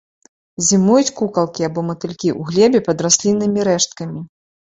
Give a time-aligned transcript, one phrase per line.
[0.67, 4.19] Зімуюць кукалкі або матылькі ў глебе пад расліннымі рэшткамі.